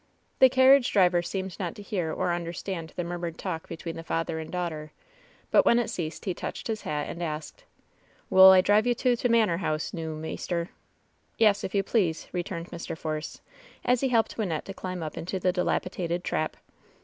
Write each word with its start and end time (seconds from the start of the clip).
The 0.39 0.49
carriage 0.49 0.91
driver 0.91 1.21
seemed 1.21 1.59
not 1.59 1.75
to 1.75 1.83
hear 1.83 2.11
or 2.11 2.33
understand 2.33 2.91
the 2.95 3.03
murmured 3.03 3.37
talk 3.37 3.67
between 3.69 3.95
the 3.97 4.03
father 4.03 4.39
and 4.39 4.49
daughter, 4.51 4.93
but 5.51 5.63
when 5.63 5.77
it 5.77 5.91
ceased 5.91 6.25
he 6.25 6.33
touched 6.33 6.67
his 6.67 6.81
hat 6.81 7.07
and 7.07 7.21
asked: 7.21 7.65
"Wull 8.27 8.49
I 8.49 8.61
drive 8.61 8.87
you 8.87 8.95
to 8.95 9.15
t' 9.15 9.27
manor 9.27 9.57
house, 9.57 9.93
noo, 9.93 10.15
maister?" 10.15 10.71
"Yes, 11.37 11.63
if 11.63 11.75
you 11.75 11.83
please," 11.83 12.27
returned 12.31 12.71
Mr. 12.71 12.97
Force, 12.97 13.41
as 13.85 14.01
he 14.01 14.07
helped 14.09 14.37
Wynnette 14.37 14.63
to 14.63 14.73
climb 14.73 15.03
up 15.03 15.19
into 15.19 15.39
the 15.39 15.51
dilapidated 15.53 16.23
"trap." 16.23 16.57